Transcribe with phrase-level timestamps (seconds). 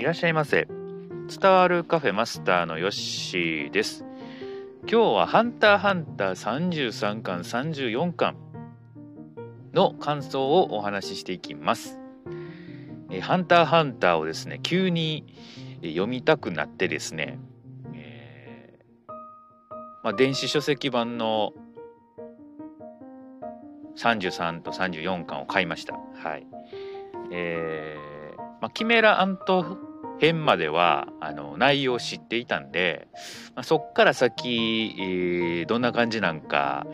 [0.00, 0.66] いらっしゃいませ
[1.28, 4.06] 伝わるカフェマスターのヨッシーです
[4.84, 8.34] 今日はハンターハンター33巻34巻
[9.74, 11.98] の感想をお話ししていきます
[13.10, 15.26] えハンターハンターをですね急に
[15.82, 17.38] 読みたくなってですね、
[17.92, 19.12] えー、
[20.02, 21.52] まあ、電子書籍版の
[23.98, 25.92] 33と34巻を買いました。
[25.92, 26.46] はい。
[27.32, 29.89] えー、まあ、キメラアント
[30.20, 33.08] 編まではあの内容を知っていたんで、
[33.54, 36.86] まあ、そっから先、えー、どんな感じなんか、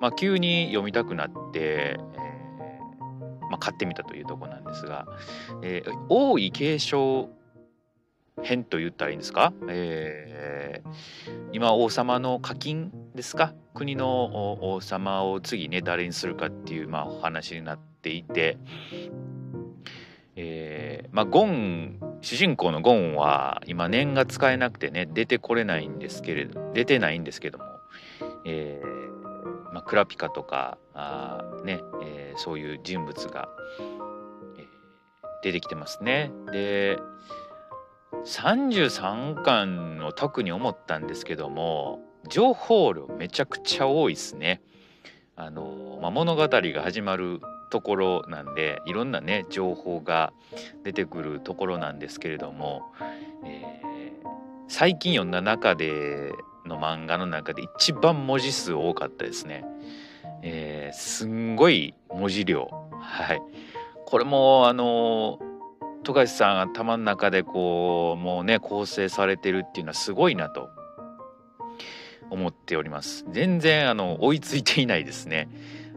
[0.00, 5.06] まあ、急に読みたくなって、えー、まあ、買ってみたというとこなんですが、
[5.62, 7.30] えー、王位継承
[8.42, 13.54] 編と言ったらいいんですか、えー、今王様の課金ですか？
[13.74, 18.58] 国の王様を次ね誰にするかっていう、まあ、お話になっていて、
[20.36, 27.64] えー、まあゴン主人公のゴンは今念が使えなくてね出てこれないんですけれど出てないんですけども、
[28.46, 33.48] えーまあ、クラピカとかあね、えー、そういう人物が、
[34.58, 34.66] えー、
[35.42, 36.32] 出てきてますね。
[36.50, 36.98] で
[38.24, 42.00] 33巻の特に思ったんですけども
[42.30, 44.62] 情報量めちゃくちゃ多いですね。
[45.36, 50.32] あのまあ、物語が始まるところなんでいろんなね情報が
[50.84, 52.82] 出てくるところなんですけれども、
[53.44, 54.28] えー、
[54.68, 56.32] 最近読んだ中で
[56.66, 59.64] の漫画の中で一番文字数多かったですね。
[60.42, 62.68] えー、すんごい文字量。
[63.00, 63.42] はい。
[64.06, 65.38] これもあの
[66.04, 70.68] 富樫さんが頭の中でこうもうね構成されてるっていうのはすごいなと
[72.30, 73.24] 思っております。
[73.30, 75.48] 全然あの追いついていないですね。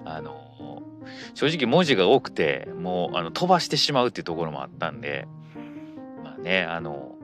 [0.05, 0.46] あの
[1.33, 5.27] 正直文字が多くてもうあの飛ばしてしまうっていうところもあったんで
[6.23, 7.15] まあねあの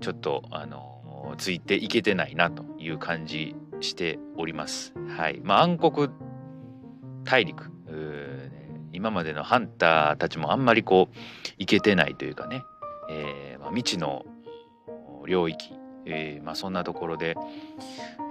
[0.00, 4.94] ちょっとあのついていけてないなという感じしております。
[5.16, 5.40] はい。
[5.42, 6.08] まあ暗黒
[7.24, 7.70] 大陸。
[8.92, 11.16] 今までのハンターたちもあんまりこう
[11.58, 12.62] いけてないというかね、
[13.08, 14.26] えーまあ、未知の
[15.26, 15.72] 領域、
[16.06, 17.36] えーまあ、そんなところで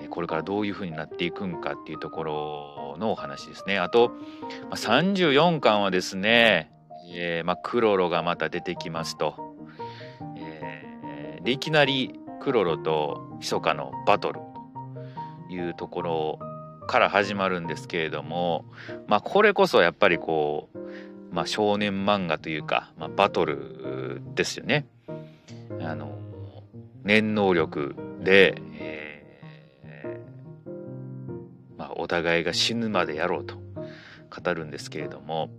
[0.10, 3.80] これからどういうふうになっていくんかっていうところのお話ですね。
[3.80, 6.72] あと、まあ、34巻はですね、
[7.14, 9.56] えーまあ、クロロがまた出てきますと。
[10.38, 14.40] えー、でいきなりクロロと密かのバトル
[15.48, 16.40] というところ
[16.88, 18.66] から始まるんですけれども、
[19.08, 20.80] まあ、これこそやっぱりこう、
[21.32, 24.88] まあ、少年漫画というか、まあ、バトルですよね。
[25.82, 26.19] あの
[27.10, 30.70] 念能力で、えー、
[31.76, 35.50] まあ、お互いが死ぬまでやろうと語るんですけれども、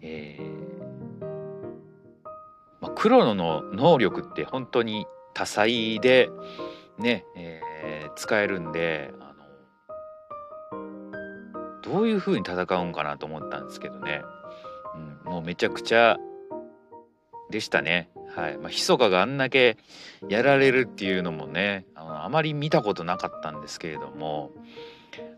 [0.00, 1.24] えー
[2.80, 6.30] まあ、黒野の能力って本当に多彩で
[6.98, 9.34] ね、えー、使えるんであ
[10.72, 10.80] の
[11.82, 14.22] どういう風に戦うんかなと思ったんですけどね、
[15.26, 16.16] うん、もうめちゃくちゃ
[17.50, 18.08] でしたね。
[18.34, 19.76] はいまあ、密かがあんだけ
[20.28, 24.50] やられるっていうのもねあのあまり見たことなかったんですけれども、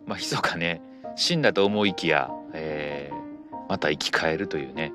[0.06, 0.82] まあ、密かね
[1.16, 4.92] 死んだと思いきや、えー、また生き返るというね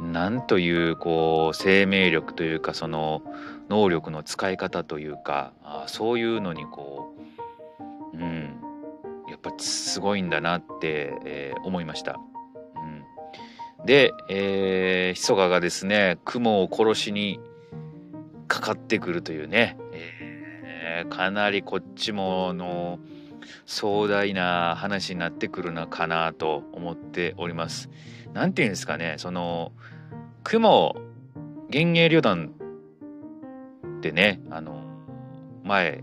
[0.00, 3.22] なんというこう生命力というかその
[3.68, 7.14] 能力の使い方というかあそういうのにこ
[8.14, 8.60] ううん
[9.28, 12.18] やっぱすごいんだなって、えー、思いました。
[13.84, 17.40] で、えー、密かがですね雲を殺しに
[18.48, 22.98] かかってくるというね、えー、かなりこっちもの
[23.66, 27.90] 壮大な話になってくるのかなと思っております。
[28.32, 29.72] なんていうんですかねその
[30.44, 30.96] 雲
[31.70, 32.52] 幻影旅団
[33.98, 34.82] ってねあの
[35.64, 36.02] 前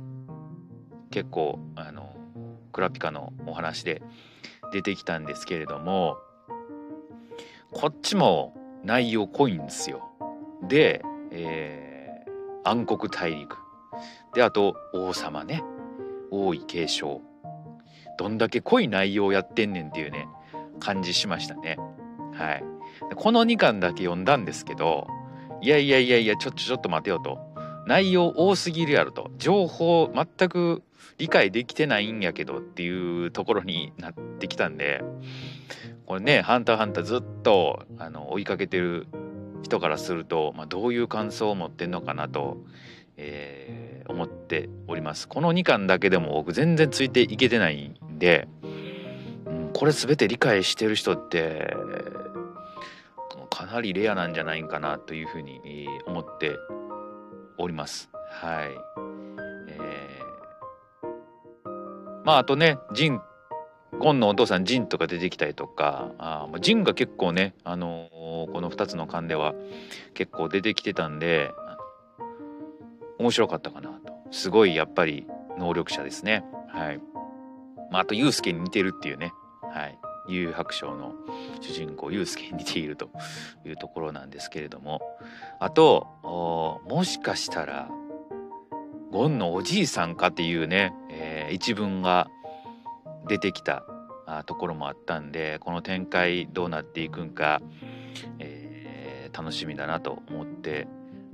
[1.11, 2.15] 結構あの
[2.71, 4.01] クラピカのお話で
[4.71, 6.17] 出てきたんですけれども
[7.75, 8.53] こっちも
[8.85, 10.09] 内容濃いんですよ。
[10.65, 13.57] で、えー、暗黒大陸。
[14.33, 15.61] であと王様ね。
[16.31, 17.19] 王位継承。
[18.17, 20.29] どんだけ濃い内容やってんねんっていうね
[20.79, 21.77] 感じしましたね。
[22.31, 22.63] はい、
[23.17, 25.07] この2巻だけ読んだんですけど
[25.61, 27.39] いやいやいやいやちょっとちょっと待てよと。
[27.87, 29.31] 内容多すぎるやろと。
[29.37, 30.81] 情報全く
[31.17, 35.03] 理解できてないんやけどっていうところになってきたんで
[36.05, 39.07] これね「ハンターハンター」ずっとあの追いかけてる
[39.63, 42.57] 人からすると、まあ、どういう感想を持ってんのかなと、
[43.17, 45.27] えー、思っております。
[45.27, 48.47] この2巻だけでも僕全然ついていけてないんで、
[49.45, 51.75] うん、これ全て理解してる人って
[53.55, 56.57] かなりレアなんじゃないかなというふうに思って
[57.57, 58.09] おります。
[58.29, 58.69] はい。
[59.69, 63.21] えー、まああとねジン
[63.99, 69.53] ゴンのお父さんジンとか出てきたりとかあジンが結構ね、あのー、この2つの巻では
[70.13, 71.51] 結構出てきてたんで
[73.17, 74.13] 面白かったかなと。
[74.31, 75.27] すごいやっぱり
[75.57, 76.43] 能力者ですね。
[76.67, 76.99] はい、
[77.91, 79.33] まあ、あとユウスケに似てるっていうね。
[79.73, 79.97] はい。
[80.27, 81.13] 幽白書の
[81.61, 83.09] 主人公ユウスケに似ていると
[83.65, 85.01] いうところなんですけれども。
[85.59, 87.89] あともしかしたら
[89.11, 92.27] ゴンのおじいさんかっていうね、えー、一文が
[93.27, 93.85] 出てきた
[94.45, 97.61] ところもあったんでこの展開どうなっていくんか、
[98.39, 100.87] えー、楽しみだなと思って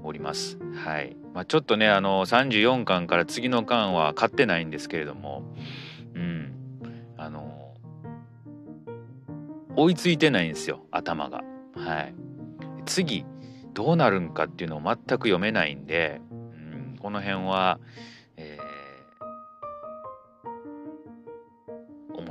[0.03, 0.57] おります。
[0.83, 1.15] はい。
[1.33, 5.43] まあ、ちょっとねあの34巻から次の巻は買ってないんですけれども、
[6.15, 6.53] うん、
[7.17, 7.75] あの
[9.75, 11.43] 追いついてないんですよ頭が。
[11.75, 12.15] はい。
[12.85, 13.25] 次
[13.73, 17.79] どうなるんかっていうのを全く読めないんで、うん、この辺は、
[18.37, 18.70] えー、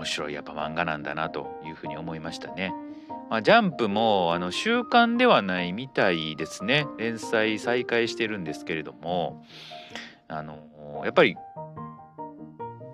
[0.00, 2.72] 面白いやっぱ漫画なんだなというふうに思いましたね。
[3.28, 6.86] まあ、ジャンプもあの週刊ではないみたいですね。
[6.96, 9.44] 連載再開してるんですけれども
[10.26, 11.36] あのやっぱり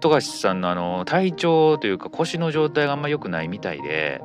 [0.00, 4.20] 富樫さんのあの体調というか腰の状態があんま良くないみたいで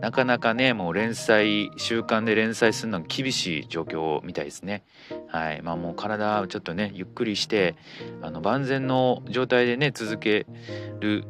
[0.00, 4.82] なかなかねもう連載週刊で連載するのが厳しい状況みたいですね。
[5.28, 5.62] はい。
[5.62, 7.76] まあもう体ちょっとねゆっくりして
[8.22, 10.46] あの万全の状態でね続け
[11.00, 11.24] る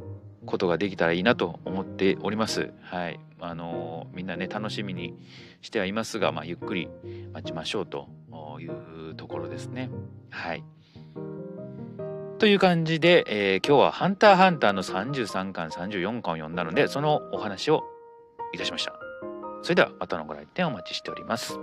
[0.48, 5.14] ことができたらいいなと思っておりますはいあのみんなね楽しみに
[5.60, 6.88] してはいますが、まあ、ゆっくり
[7.32, 8.08] 待ちましょうと
[8.60, 9.90] いうところですね。
[10.30, 10.64] はい
[12.38, 17.82] という感じで、えー、今日は「ハンターハンター」の33巻34巻を読んだのでそのお話を
[18.52, 18.92] いたしました。
[19.62, 21.58] それではまたのご来店お待ちしております。